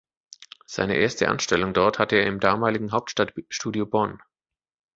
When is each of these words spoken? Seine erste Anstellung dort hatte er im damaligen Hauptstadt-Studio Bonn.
Seine 0.65 0.95
erste 0.95 1.29
Anstellung 1.29 1.75
dort 1.75 1.99
hatte 1.99 2.15
er 2.15 2.25
im 2.25 2.39
damaligen 2.39 2.91
Hauptstadt-Studio 2.91 3.85
Bonn. 3.85 4.19